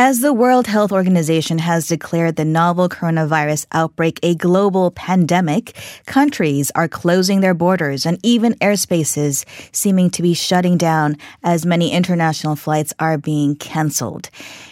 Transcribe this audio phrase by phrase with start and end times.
[0.00, 5.74] As the World Health Organization has declared the novel coronavirus outbreak a global pandemic,
[6.06, 11.90] countries are closing their borders and even airspaces seeming to be shutting down as many
[11.90, 14.30] international flights are being canceled.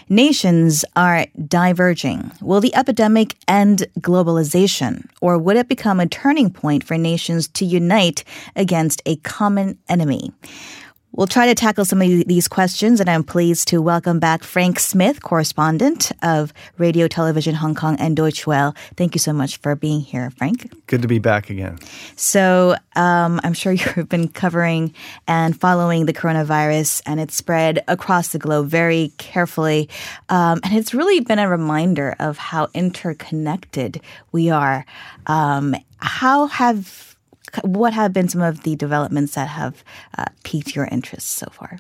[0.09, 2.31] Nations are diverging.
[2.41, 7.65] Will the epidemic end globalization, or would it become a turning point for nations to
[7.65, 8.23] unite
[8.55, 10.31] against a common enemy?
[11.17, 14.79] We'll try to tackle some of these questions, and I'm pleased to welcome back Frank
[14.79, 18.77] Smith, correspondent of Radio Television Hong Kong and Deutsche Welle.
[18.99, 20.71] Thank you so much for being here, Frank.
[20.87, 21.79] Good to be back again.
[22.17, 24.93] So, um, I'm sure you've been covering
[25.27, 29.89] and following the coronavirus and its spread across the globe very carefully.
[30.29, 34.03] Um, and it's really been a reminder of how interconnected
[34.33, 34.85] we are.
[35.27, 37.16] Um, how have
[37.63, 39.85] what have been some of the developments that have
[40.19, 41.79] uh, piqued your interest so far?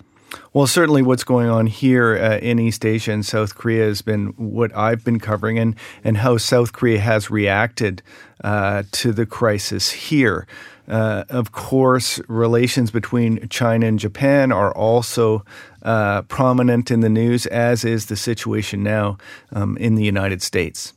[0.52, 4.28] Well, certainly what's going on here uh, in East Asia and South Korea has been
[4.36, 8.02] what I've been covering and, and how South Korea has reacted
[8.42, 10.46] uh, to the crisis here.
[10.88, 15.44] Uh, of course, relations between China and Japan are also
[15.82, 19.18] uh, prominent in the news, as is the situation now
[19.52, 20.92] um, in the United States.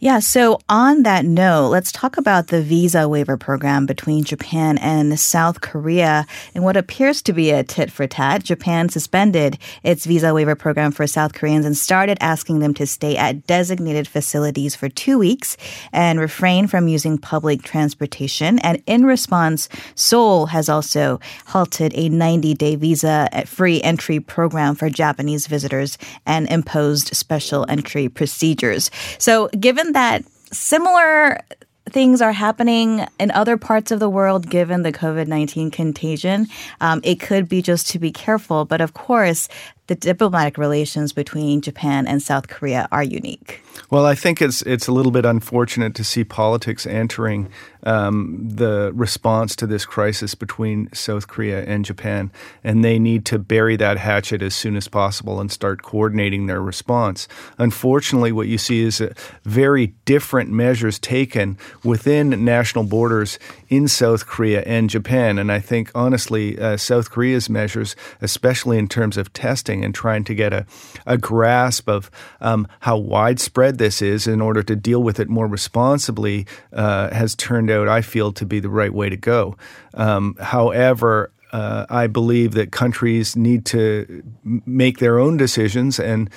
[0.00, 5.18] Yeah, so on that note, let's talk about the visa waiver program between Japan and
[5.18, 6.24] South Korea.
[6.54, 10.92] In what appears to be a tit for tat, Japan suspended its visa waiver program
[10.92, 15.56] for South Koreans and started asking them to stay at designated facilities for two weeks
[15.92, 18.60] and refrain from using public transportation.
[18.60, 24.90] And in response, Seoul has also halted a 90 day visa free entry program for
[24.90, 28.92] Japanese visitors and imposed special entry procedures.
[29.18, 31.40] So, given that similar
[31.88, 36.46] things are happening in other parts of the world given the COVID 19 contagion.
[36.80, 39.48] Um, it could be just to be careful, but of course,
[39.86, 43.62] the diplomatic relations between Japan and South Korea are unique.
[43.90, 47.48] Well, I think it's it's a little bit unfortunate to see politics entering
[47.84, 52.30] um, the response to this crisis between South Korea and Japan,
[52.64, 56.62] and they need to bury that hatchet as soon as possible and start coordinating their
[56.62, 57.28] response.
[57.58, 59.02] Unfortunately, what you see is
[59.44, 63.38] very different measures taken within national borders
[63.68, 68.88] in South Korea and Japan, and I think honestly, uh, South Korea's measures, especially in
[68.88, 70.66] terms of testing and trying to get a,
[71.06, 72.10] a grasp of
[72.40, 77.34] um, how widespread this is in order to deal with it more responsibly, uh, has
[77.34, 79.56] turned turned out, I feel, to be the right way to go.
[79.94, 86.30] Um, however, uh, I believe that countries need to make their own decisions and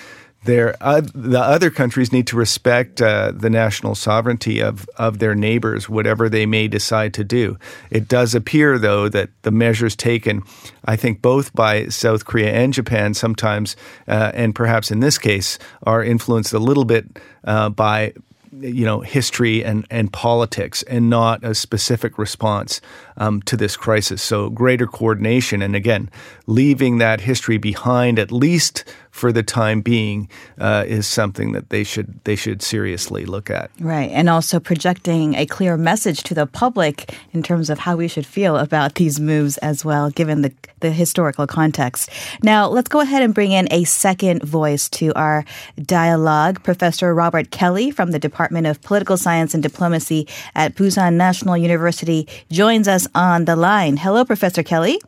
[0.44, 5.36] their, uh, the other countries need to respect uh, the national sovereignty of, of their
[5.36, 7.60] neighbors, whatever they may decide to do.
[7.92, 10.42] It does appear, though, that the measures taken,
[10.84, 13.76] I think, both by South Korea and Japan sometimes,
[14.08, 18.14] uh, and perhaps in this case, are influenced a little bit uh, by
[18.60, 22.82] you know history and and politics and not a specific response
[23.18, 24.22] um, to this crisis.
[24.22, 26.10] So greater coordination and again
[26.48, 31.84] leaving that history behind at least for the time being uh, is something that they
[31.84, 33.70] should they should seriously look at.
[33.80, 38.08] Right, and also projecting a clear message to the public in terms of how we
[38.08, 42.10] should feel about these moves as well, given the the historical context.
[42.42, 45.46] Now, let's go ahead and bring in a second voice to our
[45.82, 46.64] dialogue.
[46.64, 52.28] Professor Robert Kelly from the Department of Political Science and Diplomacy at Pusan National University
[52.50, 53.98] joins us on the line.
[53.98, 55.00] Hello, Professor Kelly.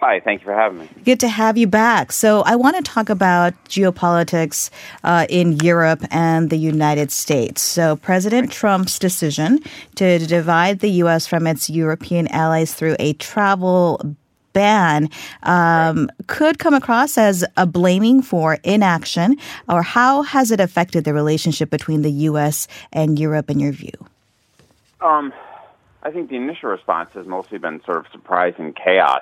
[0.00, 0.88] Hi, thank you for having me.
[1.04, 2.12] Good to have you back.
[2.12, 4.68] So, I want to talk about geopolitics
[5.04, 7.62] uh, in Europe and the United States.
[7.62, 9.60] So, President Trump's decision
[9.94, 11.26] to divide the U.S.
[11.26, 14.16] from its European allies through a travel
[14.56, 15.10] ban
[15.42, 19.36] um, could come across as a blaming for inaction,
[19.68, 22.66] or how has it affected the relationship between the U.S.
[22.90, 23.92] and Europe, in your view?
[25.02, 25.30] Um,
[26.02, 29.20] I think the initial response has mostly been sort of surprise and chaos.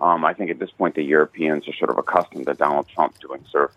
[0.00, 3.16] Um, I think at this point the Europeans are sort of accustomed to Donald Trump
[3.20, 3.76] doing sort of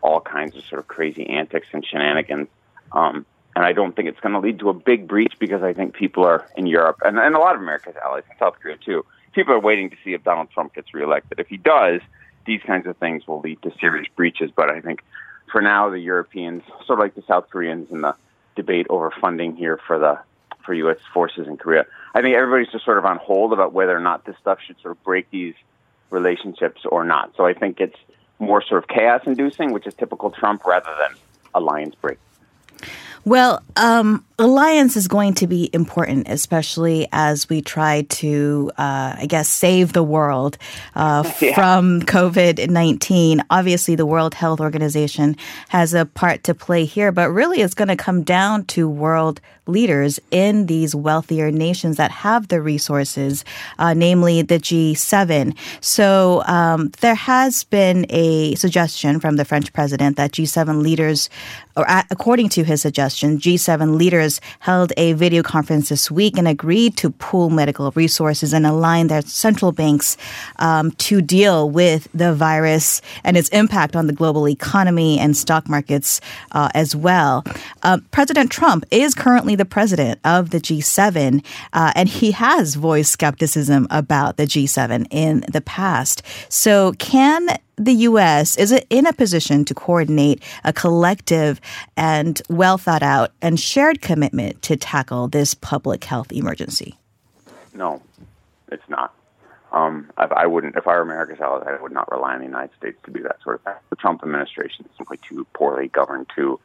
[0.00, 2.48] all kinds of sort of crazy antics and shenanigans.
[2.92, 5.74] Um, and I don't think it's going to lead to a big breach because I
[5.74, 8.78] think people are in Europe and, and a lot of America's allies in South Korea
[8.78, 11.40] too people are waiting to see if Donald Trump gets reelected.
[11.40, 12.00] If he does,
[12.46, 14.50] these kinds of things will lead to serious breaches.
[14.54, 15.02] But I think
[15.50, 18.14] for now, the Europeans, sort of like the South Koreans in the
[18.56, 20.18] debate over funding here for the
[20.64, 20.98] for U.S.
[21.12, 24.24] forces in Korea, I think everybody's just sort of on hold about whether or not
[24.24, 25.54] this stuff should sort of break these
[26.10, 27.32] relationships or not.
[27.36, 27.98] So I think it's
[28.38, 31.18] more sort of chaos inducing, which is typical Trump, rather than
[31.54, 32.18] alliance break.
[33.24, 39.26] Well, um, alliance is going to be important, especially as we try to, uh, I
[39.28, 40.58] guess, save the world
[40.96, 41.54] uh, yeah.
[41.54, 43.44] from COVID 19.
[43.50, 45.36] Obviously, the World Health Organization
[45.68, 49.40] has a part to play here, but really it's going to come down to world
[49.66, 53.44] leaders in these wealthier nations that have the resources,
[53.78, 55.56] uh, namely the G7.
[55.80, 61.30] So um, there has been a suggestion from the French president that G7 leaders,
[61.76, 66.96] or according to his suggestion, G7 leaders held a video conference this week and agreed
[66.98, 70.16] to pool medical resources and align their central banks
[70.58, 75.68] um, to deal with the virus and its impact on the global economy and stock
[75.68, 76.20] markets
[76.52, 77.44] uh, as well.
[77.82, 83.12] Uh, President Trump is currently the president of the G7, uh, and he has voiced
[83.12, 86.22] skepticism about the G7 in the past.
[86.48, 88.56] So, can the U.S.
[88.56, 91.60] is it in a position to coordinate a collective
[91.96, 96.96] and well thought out and shared commitment to tackle this public health emergency?
[97.74, 98.00] No,
[98.70, 99.14] it's not.
[99.72, 102.76] Um, I, wouldn't, if I were America's ally, I would not rely on the United
[102.76, 103.74] States to do that sort of thing.
[103.88, 106.60] The Trump administration is simply too poorly governed, too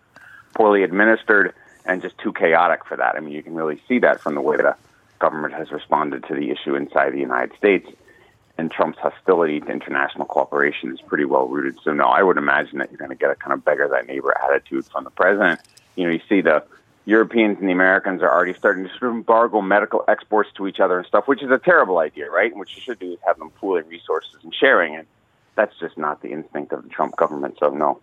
[0.54, 1.54] poorly administered,
[1.86, 3.16] and just too chaotic for that.
[3.16, 4.75] I mean, you can really see that from the way the
[5.19, 7.90] government has responded to the issue inside the United States.
[8.57, 11.80] And Trump's hostility to international cooperation is pretty well rooted.
[11.83, 14.01] So, no, I would imagine that you're going to get a kind of beggar thy
[14.01, 15.59] neighbor attitude from the president.
[15.95, 16.63] You know, you see the
[17.06, 20.80] Europeans and the Americans are already starting to sort of embargo medical exports to each
[20.80, 22.51] other and stuff, which is a terrible idea, right?
[22.51, 24.95] And what you should do is have them pooling resources and sharing.
[24.95, 25.07] it.
[25.56, 27.57] that's just not the instinct of the Trump government.
[27.59, 28.00] So, no.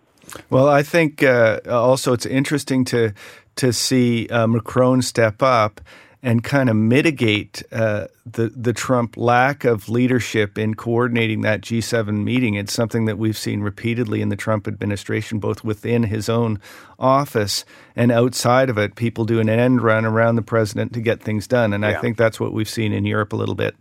[0.49, 3.13] Well, I think uh, also it's interesting to
[3.57, 5.81] to see uh, Macron step up
[6.25, 12.23] and kind of mitigate uh, the the Trump lack of leadership in coordinating that G7
[12.23, 12.55] meeting.
[12.55, 16.59] It's something that we've seen repeatedly in the Trump administration, both within his own
[16.97, 17.63] office
[17.95, 18.95] and outside of it.
[18.95, 21.91] People do an end run around the president to get things done, and yeah.
[21.91, 23.75] I think that's what we've seen in Europe a little bit.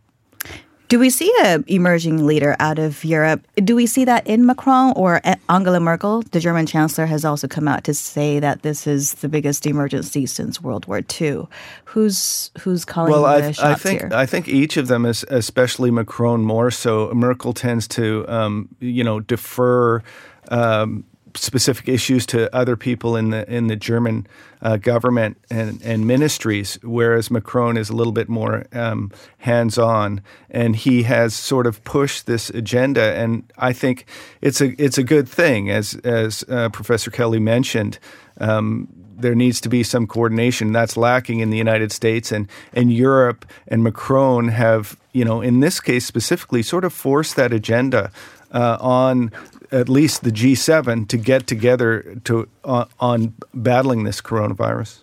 [0.88, 3.46] Do we see an emerging leader out of Europe?
[3.56, 6.22] Do we see that in Macron or Angela Merkel?
[6.22, 10.26] The German chancellor has also come out to say that this is the biggest emergency
[10.26, 11.48] since World War II.
[11.86, 14.10] Who's who's calling well, the I, shots I think here?
[14.12, 17.10] I think each of them is, especially Macron, more so.
[17.14, 20.02] Merkel tends to, um, you know, defer.
[20.50, 21.04] Um,
[21.36, 24.26] specific issues to other people in the in the German
[24.62, 30.22] uh, government and, and ministries, whereas Macron is a little bit more um, hands on,
[30.50, 34.06] and he has sort of pushed this agenda, and I think
[34.40, 37.98] it's a it's a good thing, as as uh, Professor Kelly mentioned.
[38.40, 42.92] Um, there needs to be some coordination that's lacking in the United States and and
[42.92, 48.10] Europe and Macron have you know in this case specifically sort of forced that agenda
[48.54, 49.30] uh, on
[49.70, 55.00] at least the G7 to get together to on, on battling this coronavirus?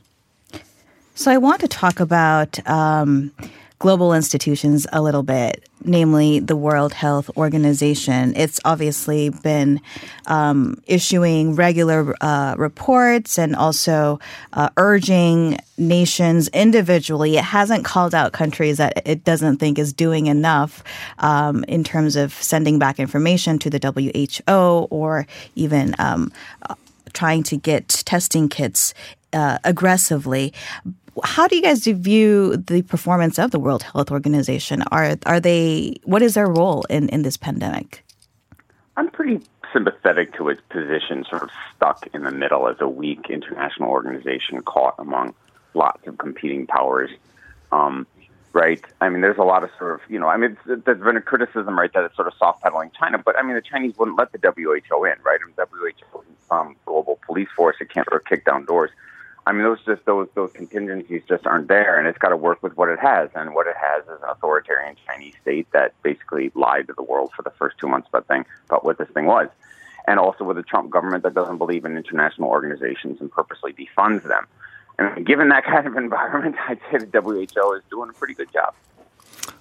[1.13, 3.31] So I want to talk about um,
[3.81, 8.31] global institutions a little bit, namely the World Health Organization.
[8.35, 9.81] It's obviously been
[10.27, 14.19] um, issuing regular uh, reports and also
[14.53, 17.37] uh, urging nations individually.
[17.37, 20.83] It hasn't called out countries that it doesn't think is doing enough
[21.17, 23.79] um, in terms of sending back information to the
[24.47, 25.25] WHO or
[25.55, 26.31] even um,
[27.13, 28.93] trying to get testing kits
[29.33, 30.53] uh, aggressively
[31.23, 34.83] how do you guys view the performance of the World Health Organization?
[34.91, 38.03] Are are they what is their role in, in this pandemic?
[38.97, 39.41] I'm pretty
[39.73, 44.61] sympathetic to its position, sort of stuck in the middle as a weak international organization
[44.61, 45.33] caught among
[45.73, 47.09] lots of competing powers.
[47.71, 48.05] Um,
[48.53, 48.83] right?
[48.99, 51.21] I mean, there's a lot of sort of, you know, I mean, there's been a
[51.21, 54.17] criticism, right, that it's sort of soft pedaling China, but I mean, the Chinese wouldn't
[54.17, 55.39] let the WHO in, right?
[55.57, 55.95] I WHO is
[56.49, 58.91] um, global police force, it can't sort of kick down doors.
[59.47, 62.61] I mean, those just those those contingencies just aren't there, and it's got to work
[62.61, 63.29] with what it has.
[63.33, 67.31] And what it has is an authoritarian Chinese state that basically lied to the world
[67.35, 69.49] for the first two months about thing about what this thing was,
[70.07, 74.23] and also with a Trump government that doesn't believe in international organizations and purposely defunds
[74.23, 74.45] them.
[74.99, 78.51] And given that kind of environment, I'd say the WHO is doing a pretty good
[78.53, 78.75] job.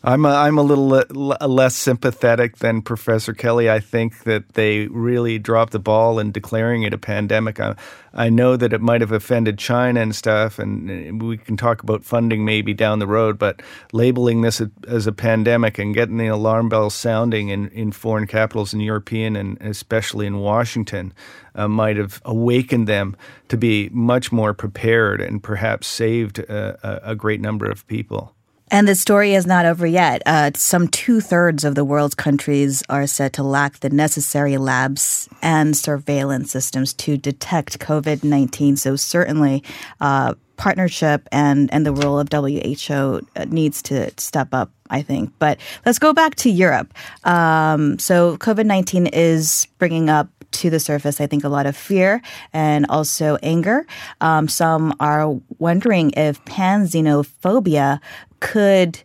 [0.03, 3.69] I'm a, I'm a little less sympathetic than Professor Kelly.
[3.69, 7.61] I think that they really dropped the ball in declaring it a pandemic.
[7.61, 7.75] I,
[8.15, 12.03] I know that it might have offended China and stuff, and we can talk about
[12.03, 13.61] funding maybe down the road, but
[13.93, 18.73] labeling this as a pandemic and getting the alarm bells sounding in, in foreign capitals
[18.73, 21.13] in European and especially in Washington
[21.55, 23.15] uh, might have awakened them
[23.49, 28.35] to be much more prepared and perhaps saved a, a great number of people.
[28.71, 30.23] And the story is not over yet.
[30.27, 35.29] Uh, some two thirds of the world's countries are said to lack the necessary labs
[35.43, 38.77] and surveillance systems to detect COVID 19.
[38.77, 39.65] So, certainly,
[40.01, 45.33] uh, partnership and, and the role of WHO uh, needs to step up, I think.
[45.39, 46.93] But let's go back to Europe.
[47.25, 51.77] Um, so COVID 19 is bringing up to the surface, I think, a lot of
[51.77, 52.21] fear
[52.53, 53.87] and also anger.
[54.21, 58.01] Um, some are wondering if pan xenophobia
[58.41, 59.01] could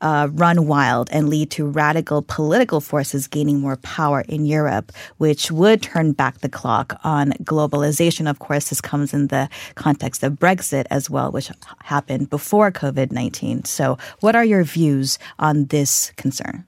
[0.00, 5.50] uh, run wild and lead to radical political forces gaining more power in Europe, which
[5.50, 8.28] would turn back the clock on globalization.
[8.28, 11.50] Of course, this comes in the context of Brexit as well, which
[11.82, 13.64] happened before COVID 19.
[13.64, 16.66] So, what are your views on this concern?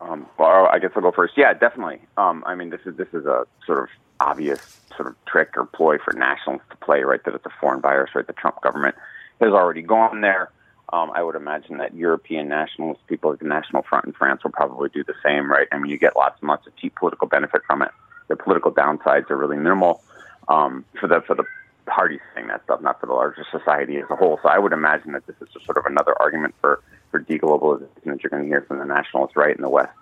[0.00, 1.34] Um, well, I guess I'll go first.
[1.36, 2.00] Yeah, definitely.
[2.16, 3.88] Um, I mean, this is this is a sort of
[4.20, 7.22] obvious sort of trick or ploy for nationalists to play, right?
[7.24, 8.26] That it's a foreign virus, right?
[8.26, 8.94] The Trump government
[9.40, 10.50] has already gone there.
[10.92, 14.50] Um, I would imagine that European nationalist people like the National Front in France will
[14.50, 15.68] probably do the same, right?
[15.70, 17.90] I mean, you get lots and lots of cheap political benefit from it.
[18.28, 20.02] The political downsides are really minimal
[20.48, 21.44] um, for the for the
[21.86, 24.38] parties saying that stuff, not for the larger society as a whole.
[24.42, 28.04] So I would imagine that this is just sort of another argument for for deglobalization
[28.06, 29.92] that you're going to hear from the nationalist right in the West.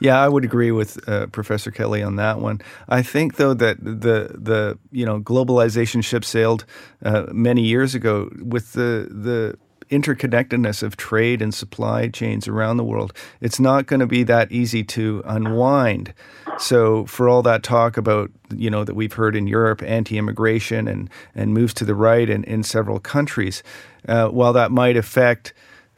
[0.00, 2.60] Yeah, I would agree with uh, Professor Kelly on that one.
[2.88, 6.64] I think, though, that the the you know globalization ship sailed
[7.04, 9.58] uh, many years ago with the the
[9.90, 14.50] interconnectedness of trade and supply chains around the world, it's not going to be that
[14.52, 16.12] easy to unwind.
[16.58, 21.10] So, for all that talk about, you know, that we've heard in Europe, anti-immigration and
[21.34, 23.62] and moves to the right in, in several countries,
[24.08, 25.52] uh, while that might affect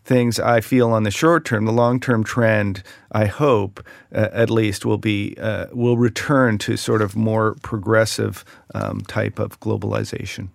[0.06, 4.50] things I feel on the short term, the long term trend, I hope uh, at
[4.50, 10.48] least, will be uh, will return to sort of more progressive um, type of globalization.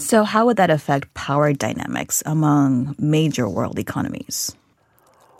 [0.00, 4.56] So, how would that affect power dynamics among major world economies?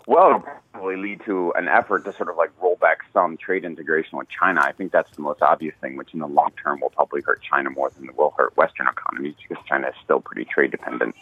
[0.05, 3.65] Well, it'll probably lead to an effort to sort of like roll back some trade
[3.65, 4.61] integration with China.
[4.63, 7.41] I think that's the most obvious thing, which in the long term will probably hurt
[7.41, 11.15] China more than it will hurt Western economies because China is still pretty trade dependent.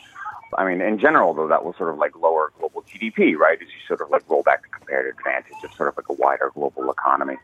[0.57, 3.57] I mean, in general, though, that will sort of like lower global GDP, right?
[3.61, 6.13] As you sort of like roll back the comparative advantage of sort of like a
[6.13, 7.37] wider global economy.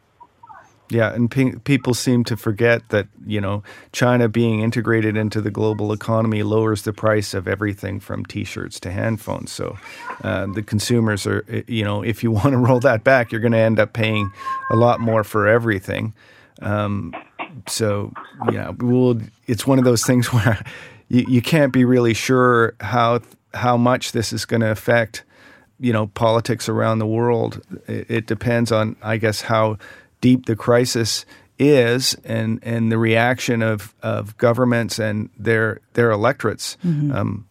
[0.90, 5.50] Yeah, and pe- people seem to forget that you know China being integrated into the
[5.50, 9.50] global economy lowers the price of everything from T-shirts to handphones.
[9.50, 9.78] So
[10.24, 13.54] uh, the consumers are, you know, if you want to roll that back, you're going
[13.54, 14.32] to end up paying
[14.70, 16.14] a lot more for everything.
[16.62, 17.14] Um,
[17.68, 18.14] so
[18.52, 20.64] yeah, we'll, it's one of those things where
[21.10, 23.22] you, you can't be really sure how
[23.54, 25.24] how much this is going to affect
[25.80, 27.62] you know politics around the world.
[27.88, 29.78] It depends on, I guess, how
[30.26, 31.24] deep the crisis
[31.60, 36.78] is and and the reaction of of governments and their their electorates.
[36.84, 37.12] Mm-hmm.
[37.12, 37.48] Um,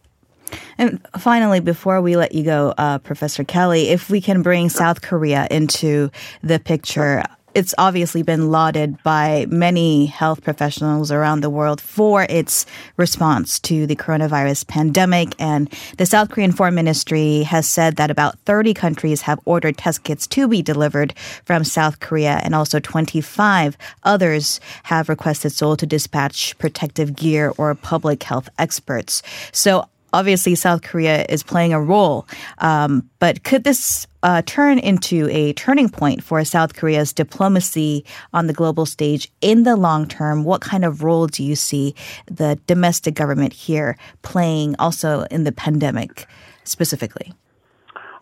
[0.77, 5.01] and finally, before we let you go, uh, Professor Kelly, if we can bring South
[5.01, 6.11] Korea into
[6.43, 7.23] the picture,
[7.55, 12.65] it's obviously been lauded by many health professionals around the world for its
[12.97, 15.33] response to the coronavirus pandemic.
[15.39, 20.03] And the South Korean Foreign Ministry has said that about 30 countries have ordered test
[20.03, 21.13] kits to be delivered
[21.45, 27.73] from South Korea, and also 25 others have requested Seoul to dispatch protective gear or
[27.73, 29.23] public health experts.
[29.53, 32.25] So obviously South Korea is playing a role,
[32.59, 38.47] um, but could this uh, turn into a turning point for South Korea's diplomacy on
[38.47, 40.45] the global stage in the long term?
[40.45, 41.93] What kind of role do you see
[42.27, 46.27] the domestic government here playing also in the pandemic
[46.63, 47.33] specifically?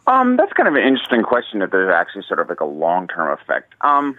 [0.07, 3.07] Um, that's kind of an interesting question that there's actually sort of like a long
[3.07, 3.73] term effect.
[3.81, 4.17] Um,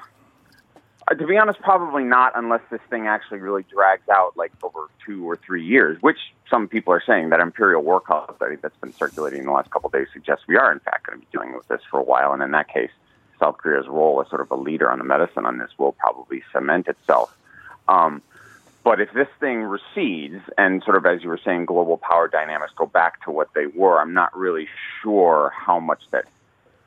[1.08, 4.88] uh, to be honest, probably not unless this thing actually really drags out like over
[5.04, 6.18] two or three years, which
[6.48, 9.70] some people are saying that Imperial War College study that's been circulating in the last
[9.70, 12.00] couple of days suggests we are in fact going to be dealing with this for
[12.00, 12.32] a while.
[12.32, 12.90] And in that case,
[13.38, 16.42] South Korea's role as sort of a leader on the medicine on this will probably
[16.52, 17.36] cement itself.
[17.88, 18.22] Um,
[18.84, 22.72] but if this thing recedes and sort of, as you were saying, global power dynamics
[22.76, 24.68] go back to what they were, I'm not really
[25.02, 26.26] sure how much that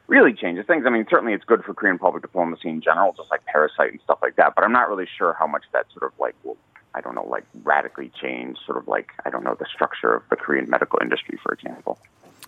[0.07, 0.85] really changes things.
[0.85, 4.01] I mean, certainly it's good for Korean public diplomacy in general, just like Parasite and
[4.01, 4.53] stuff like that.
[4.55, 6.57] But I'm not really sure how much that sort of like will,
[6.93, 10.23] I don't know, like radically change sort of like, I don't know, the structure of
[10.29, 11.99] the Korean medical industry, for example.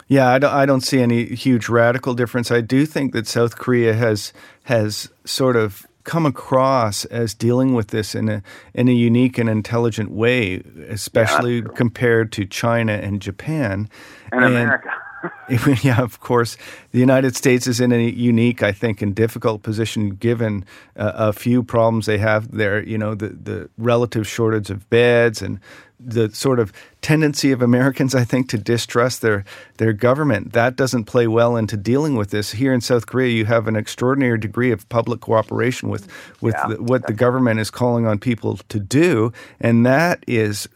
[0.08, 2.50] Yeah, I don't, I don't see any huge radical difference.
[2.50, 7.90] I do think that South Korea has has sort of come across as dealing with
[7.90, 8.42] this in a
[8.74, 13.88] in a unique and intelligent way, especially yeah, compared to China and Japan
[14.32, 14.92] and, and America.
[15.84, 16.58] yeah, of course.
[16.92, 21.34] The United States is in a unique, I think, and difficult position given uh, a
[21.34, 22.84] few problems they have there.
[22.84, 25.60] You know, the, the relative shortage of beds and
[26.00, 26.72] the sort of
[27.02, 29.44] tendency of Americans, I think, to distrust their
[29.78, 30.54] their government.
[30.54, 32.52] That doesn't play well into dealing with this.
[32.52, 36.08] Here in South Korea, you have an extraordinary degree of public cooperation with
[36.42, 40.70] with yeah, the, what the government is calling on people to do, and that is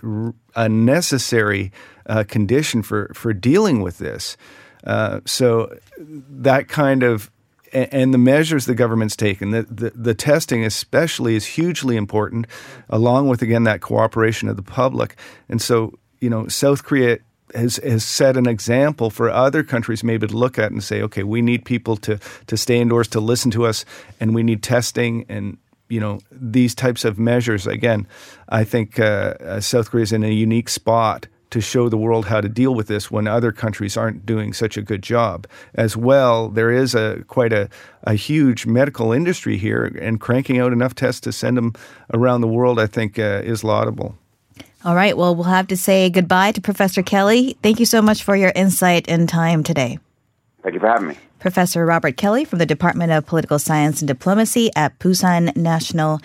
[0.55, 1.71] a necessary
[2.05, 4.37] uh, condition for for dealing with this.
[4.83, 7.31] Uh, so that kind of
[7.73, 12.45] and the measures the government's taken, the, the, the, testing especially is hugely important,
[12.87, 15.15] along with again that cooperation of the public.
[15.49, 17.17] And so, you know, South Korea
[17.55, 21.23] has has set an example for other countries maybe to look at and say, okay,
[21.23, 23.85] we need people to to stay indoors to listen to us,
[24.19, 25.57] and we need testing and
[25.93, 27.67] you know these types of measures.
[27.67, 28.07] Again,
[28.49, 32.25] I think uh, uh South Korea is in a unique spot to show the world
[32.25, 35.45] how to deal with this when other countries aren't doing such a good job.
[35.75, 37.69] As well, there is a quite a,
[38.05, 41.73] a huge medical industry here, and cranking out enough tests to send them
[42.11, 44.17] around the world, I think, uh, is laudable.
[44.83, 45.15] All right.
[45.15, 47.55] Well, we'll have to say goodbye to Professor Kelly.
[47.61, 49.99] Thank you so much for your insight and time today.
[50.63, 51.17] Thank you for having me.
[51.39, 56.21] Professor Robert Kelly from the Department of Political Science and Diplomacy at Pusan National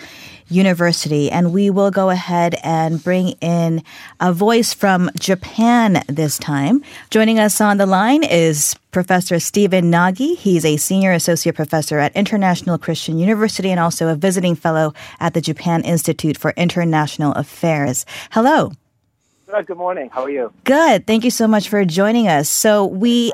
[0.46, 1.28] University.
[1.28, 3.82] And we will go ahead and bring in
[4.20, 6.84] a voice from Japan this time.
[7.10, 10.36] Joining us on the line is Professor Stephen Nagy.
[10.36, 15.34] He's a senior associate professor at International Christian University and also a visiting fellow at
[15.34, 18.06] the Japan Institute for International Affairs.
[18.30, 18.70] Hello.
[19.66, 20.10] Good morning.
[20.12, 20.52] How are you?
[20.64, 21.06] Good.
[21.06, 22.50] Thank you so much for joining us.
[22.50, 23.32] So we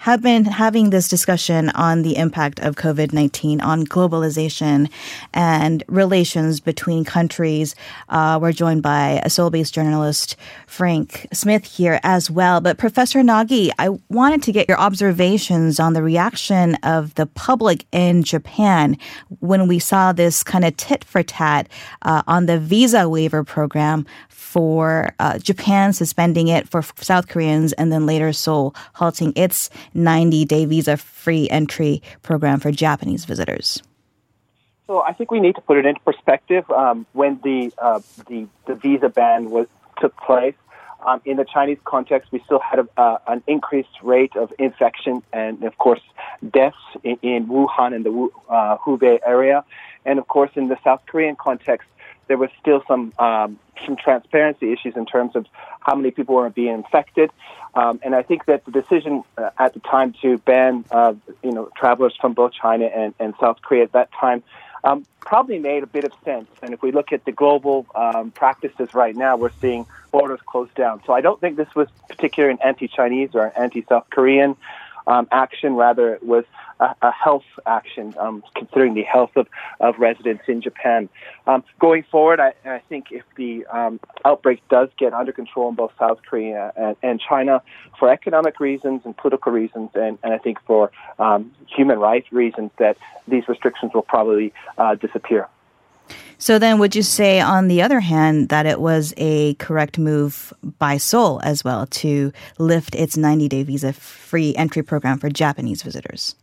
[0.00, 4.90] have been having this discussion on the impact of COVID 19 on globalization
[5.34, 7.74] and relations between countries.
[8.08, 12.62] Uh, we're joined by a Seoul based journalist, Frank Smith, here as well.
[12.62, 17.84] But Professor Nagy, I wanted to get your observations on the reaction of the public
[17.92, 18.96] in Japan
[19.40, 21.68] when we saw this kind of tit for tat
[22.02, 24.06] uh, on the visa waiver program
[24.50, 30.44] for uh, Japan suspending it for South Koreans and then later Seoul halting its 90
[30.44, 33.82] day visa free entry program for Japanese visitors?
[34.86, 36.68] So I think we need to put it into perspective.
[36.70, 39.68] Um, when the, uh, the, the visa ban was
[40.00, 40.54] took place,
[41.06, 45.22] um, in the Chinese context, we still had a, uh, an increased rate of infection
[45.32, 46.00] and, of course,
[46.50, 49.64] deaths in, in Wuhan and the uh, Hubei area.
[50.04, 51.88] And, of course, in the South Korean context,
[52.30, 55.46] there was still some um, some transparency issues in terms of
[55.80, 57.28] how many people were being infected.
[57.74, 61.50] Um, and I think that the decision uh, at the time to ban, uh, you
[61.50, 64.44] know, travelers from both China and, and South Korea at that time
[64.84, 66.48] um, probably made a bit of sense.
[66.62, 70.74] And if we look at the global um, practices right now, we're seeing borders closed
[70.74, 71.02] down.
[71.06, 74.56] So I don't think this was particularly an anti-Chinese or an anti-South Korean
[75.06, 75.74] um, action.
[75.74, 76.44] Rather, it was
[76.80, 79.46] a, a health action, um, considering the health of,
[79.80, 81.08] of residents in Japan.
[81.46, 85.74] Um, going forward, I, I, think if the um, outbreak does get under control in
[85.74, 87.62] both South Korea and, and China,
[87.98, 92.70] for economic reasons and political reasons, and, and I think for um, human rights reasons,
[92.78, 92.96] that
[93.28, 95.48] these restrictions will probably uh, disappear.
[96.40, 100.54] So then, would you say, on the other hand, that it was a correct move
[100.78, 105.82] by Seoul as well to lift its 90 day visa free entry program for Japanese
[105.82, 106.34] visitors?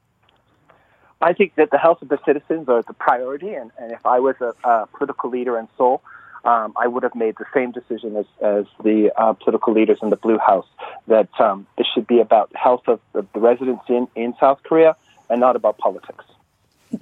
[1.20, 4.20] I think that the health of the citizens are the priority, and, and if I
[4.20, 6.04] was a, a political leader in Seoul,
[6.46, 10.12] um, I would have made the same decision as, as the uh, political leaders in
[10.12, 10.68] the Blue House
[11.08, 14.96] that um, this should be about health of, of the residents in, in South Korea
[15.28, 16.24] and not about politics.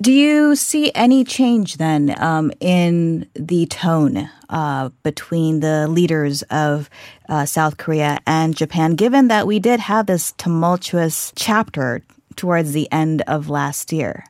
[0.02, 6.89] Do you see any change then um, in the tone uh, between the leaders of
[7.30, 12.02] uh, South Korea and Japan, given that we did have this tumultuous chapter
[12.36, 14.26] towards the end of last year?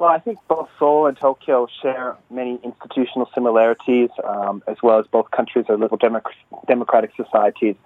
[0.00, 5.06] Well, I think both Seoul and Tokyo share many institutional similarities, um, as well as
[5.06, 6.32] both countries are liberal democ-
[6.66, 7.76] democratic societies,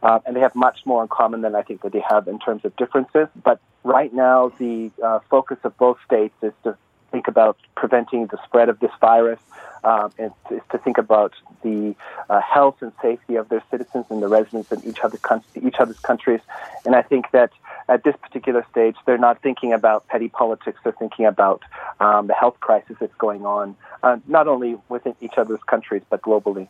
[0.00, 2.38] uh, and they have much more in common than I think that they have in
[2.38, 3.26] terms of differences.
[3.42, 6.76] But right now, the uh, focus of both states is to
[7.10, 9.40] think about preventing the spread of this virus,
[9.82, 11.32] um, and is to think about
[11.62, 11.96] the
[12.30, 15.18] uh, health and safety of their citizens and the residents in each other
[15.60, 16.40] each other's countries.
[16.86, 17.50] And I think that
[17.88, 20.78] at this particular stage, they're not thinking about petty politics.
[20.82, 21.62] They're thinking about
[22.00, 26.22] um, the health crisis that's going on, uh, not only within each other's countries, but
[26.22, 26.68] globally.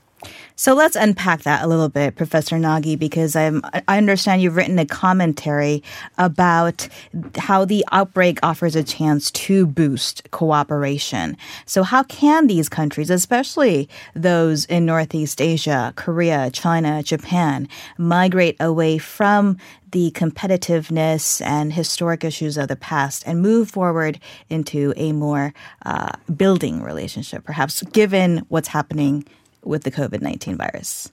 [0.57, 4.79] So let's unpack that a little bit, Professor Nagy, because I'm, I understand you've written
[4.79, 5.83] a commentary
[6.17, 6.89] about
[7.37, 11.37] how the outbreak offers a chance to boost cooperation.
[11.67, 18.99] So, how can these countries, especially those in Northeast Asia, Korea, China, Japan, migrate away
[18.99, 19.59] from
[19.91, 24.19] the competitiveness and historic issues of the past and move forward
[24.51, 25.55] into a more
[25.87, 29.25] uh, building relationship, perhaps given what's happening
[29.65, 31.11] with the COVID 19 virus?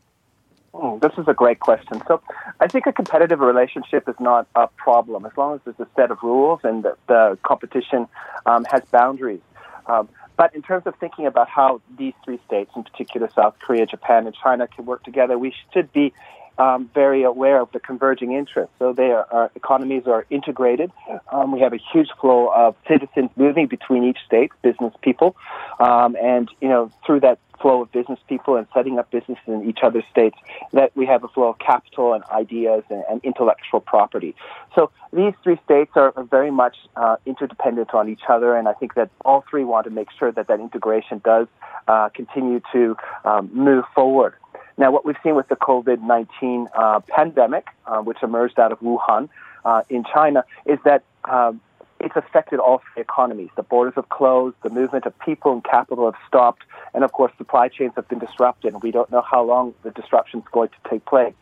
[0.73, 2.01] Oh, this is a great question.
[2.07, 2.21] So,
[2.59, 6.11] I think a competitive relationship is not a problem as long as there's a set
[6.11, 8.07] of rules and the, the competition
[8.45, 9.41] um, has boundaries.
[9.85, 13.85] Um, but in terms of thinking about how these three states, in particular South Korea,
[13.85, 16.13] Japan, and China, can work together, we should be
[16.57, 18.73] um, very aware of the converging interests.
[18.79, 20.91] So their our economies are integrated.
[21.31, 25.35] Um, we have a huge flow of citizens moving between each state, business people,
[25.79, 29.69] um, and you know through that flow of business people and setting up businesses in
[29.69, 30.35] each other's states,
[30.73, 34.35] that we have a flow of capital and ideas and, and intellectual property.
[34.75, 38.73] So these three states are, are very much uh, interdependent on each other, and I
[38.73, 41.47] think that all three want to make sure that that integration does
[41.87, 44.33] uh, continue to um, move forward.
[44.77, 48.79] Now, what we've seen with the COVID 19 uh, pandemic, uh, which emerged out of
[48.79, 49.29] Wuhan
[49.65, 51.61] uh, in China, is that um,
[51.99, 53.49] it's affected all three economies.
[53.55, 57.31] The borders have closed, the movement of people and capital have stopped, and of course,
[57.37, 60.69] supply chains have been disrupted, and we don't know how long the disruption is going
[60.69, 61.33] to take place.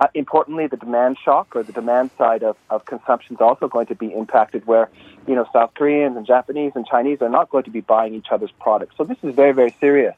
[0.00, 3.86] Uh, importantly, the demand shock or the demand side of, of consumption is also going
[3.86, 4.88] to be impacted where,
[5.26, 8.28] you know, South Koreans and Japanese and Chinese are not going to be buying each
[8.30, 8.94] other's products.
[8.96, 10.14] So this is very, very serious.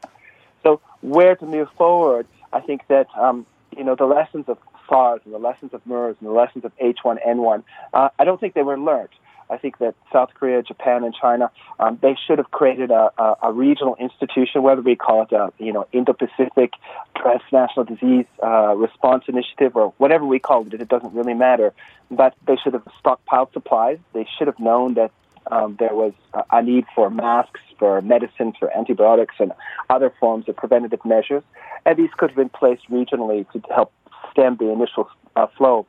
[0.63, 4.59] So where to move forward I think that um, you know the lessons of
[4.89, 7.63] SARS and the lessons of MERS and the lessons of H1N1,
[7.95, 9.11] uh, I don't think they were learned.
[9.51, 13.37] I think that South Korea, Japan, and China, um, they should have created a, a,
[13.45, 16.75] a, regional institution, whether we call it a you know Indo-Pacific
[17.17, 20.75] transnational disease uh, response initiative or whatever we call it.
[20.75, 21.73] It doesn't really matter.
[22.11, 23.99] But they should have stockpiled supplies.
[24.13, 25.11] They should have known that
[25.51, 26.13] um, there was
[26.53, 29.53] a need for masks, for medicines, for antibiotics, and
[29.89, 31.43] other forms of preventative measures.
[31.87, 33.93] And these could have been placed regionally to help
[34.31, 35.87] stem the initial uh, flow.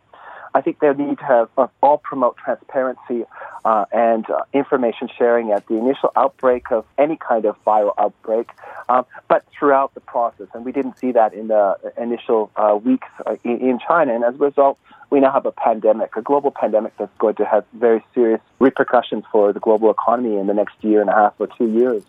[0.53, 3.25] I think they need to have uh, all promote transparency
[3.63, 8.49] uh, and uh, information sharing at the initial outbreak of any kind of viral outbreak,
[8.89, 10.47] um, but throughout the process.
[10.53, 14.13] And we didn't see that in the initial uh, weeks uh, in, in China.
[14.13, 14.77] And as a result,
[15.09, 19.23] we now have a pandemic, a global pandemic that's going to have very serious repercussions
[19.31, 22.03] for the global economy in the next year and a half or two years.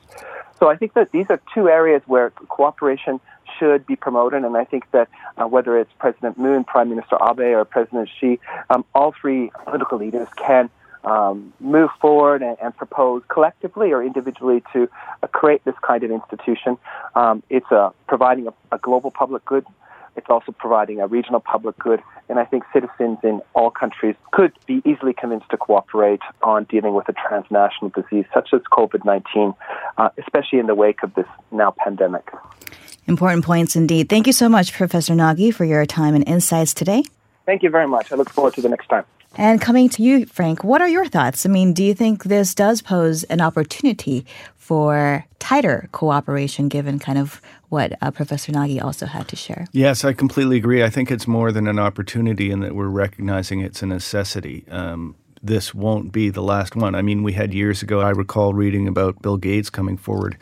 [0.59, 3.20] So I think that these are two areas where cooperation
[3.58, 7.56] should be promoted, and I think that uh, whether it's President Moon, Prime Minister Abe,
[7.56, 8.38] or President Xi,
[8.70, 10.70] um, all three political leaders can
[11.04, 14.88] um, move forward and, and, propose collectively or individually to
[15.22, 16.78] uh, create this kind of institution.
[17.16, 19.66] Um, it's uh, providing a, a global public good.
[20.14, 22.00] It's also providing a regional public good,
[22.32, 26.94] and I think citizens in all countries could be easily convinced to cooperate on dealing
[26.94, 29.52] with a transnational disease such as COVID 19,
[29.98, 32.26] uh, especially in the wake of this now pandemic.
[33.06, 34.08] Important points indeed.
[34.08, 37.02] Thank you so much, Professor Nagy, for your time and insights today.
[37.44, 38.10] Thank you very much.
[38.10, 39.04] I look forward to the next time.
[39.34, 41.46] And coming to you, Frank, what are your thoughts?
[41.46, 47.18] I mean, do you think this does pose an opportunity for tighter cooperation given kind
[47.18, 47.40] of
[47.70, 49.66] what uh, Professor Nagy also had to share?
[49.72, 50.84] Yes, I completely agree.
[50.84, 54.64] I think it's more than an opportunity in that we're recognizing it's a necessity.
[54.70, 56.94] Um, this won't be the last one.
[56.94, 60.36] I mean, we had years ago, I recall reading about Bill Gates coming forward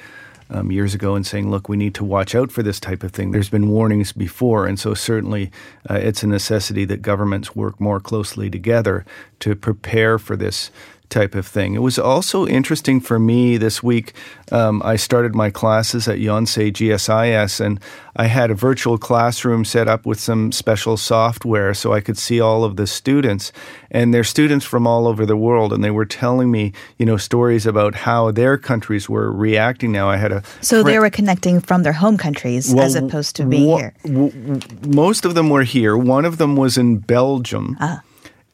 [0.51, 3.13] um, years ago and saying, look, we need to watch out for this type of
[3.13, 3.31] thing.
[3.31, 4.67] There's been warnings before.
[4.67, 5.51] And so, certainly,
[5.89, 9.05] uh, it's a necessity that governments work more closely together
[9.41, 10.71] to prepare for this
[11.11, 11.75] type of thing.
[11.75, 14.15] It was also interesting for me this week.
[14.53, 17.81] Um, I started my classes at Yonsei GSIS, and
[18.17, 22.41] I had a virtual classroom set up with some special software so I could see
[22.41, 23.53] all of the students.
[23.91, 27.17] And they're students from all over the world, and they were telling me, you know,
[27.17, 30.09] stories about how their countries were reacting now.
[30.09, 33.45] I had a so they were connecting from their home countries well, as opposed to
[33.45, 33.95] being here.
[34.05, 35.97] W- most of them were here.
[35.97, 37.77] One of them was in Belgium.
[37.81, 38.03] Ah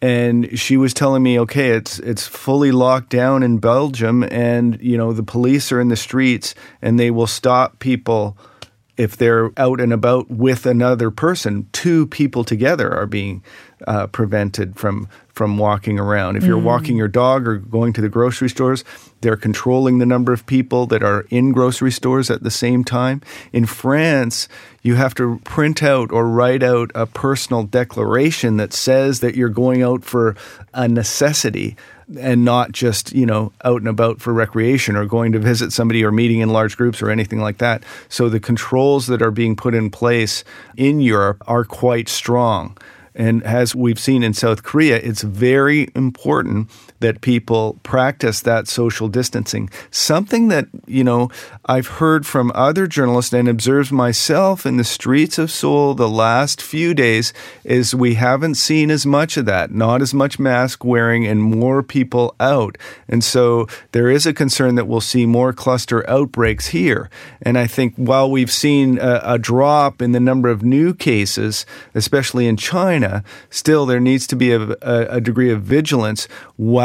[0.03, 4.97] and she was telling me, okay, it's it's fully locked down in Belgium, and you
[4.97, 8.37] know the police are in the streets, and they will stop people
[8.97, 11.69] if they're out and about with another person.
[11.73, 13.43] Two people together are being
[13.87, 16.37] uh, prevented from from walking around.
[16.37, 16.65] If you're mm.
[16.65, 18.85] walking your dog or going to the grocery stores,
[19.27, 23.21] they're controlling the number of people that are in grocery stores at the same time.
[23.53, 24.47] In France,
[24.83, 29.49] you have to print out or write out a personal declaration that says that you're
[29.49, 30.37] going out for
[30.73, 31.77] a necessity
[32.21, 36.05] and not just, you know, out and about for recreation or going to visit somebody
[36.05, 37.83] or meeting in large groups or anything like that.
[38.09, 40.45] So the controls that are being put in place
[40.77, 42.79] in Europe are quite strong.
[43.12, 49.09] And as we've seen in South Korea, it's very important that people practice that social
[49.09, 49.71] distancing.
[49.91, 51.31] Something that, you know,
[51.67, 56.63] I've heard from other journalists and observed myself in the streets of Seoul the last
[56.63, 57.33] few days
[57.65, 61.83] is we haven't seen as much of that, not as much mask wearing and more
[61.83, 62.79] people out.
[63.09, 67.11] And so there is a concern that we'll see more cluster outbreaks here.
[67.43, 71.67] And I think while we've seen a, a drop in the number of new cases,
[71.95, 76.29] especially in China, still there needs to be a, a, a degree of vigilance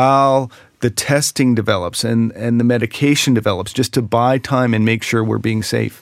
[0.02, 5.04] while the testing develops and, and the medication develops just to buy time and make
[5.04, 6.02] sure we're being safe.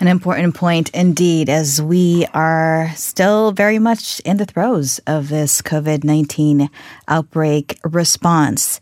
[0.00, 5.60] An important point indeed, as we are still very much in the throes of this
[5.60, 6.70] COVID 19
[7.06, 8.80] outbreak response.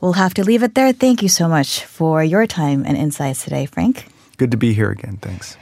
[0.00, 0.92] We'll have to leave it there.
[0.92, 4.06] Thank you so much for your time and insights today, Frank.
[4.36, 5.18] Good to be here again.
[5.20, 5.56] Thanks.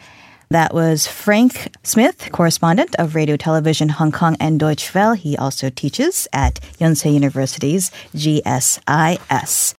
[0.51, 5.15] That was Frank Smith, correspondent of Radio Television Hong Kong and Deutsche Welle.
[5.15, 9.75] He also teaches at Yonsei University's GSIS.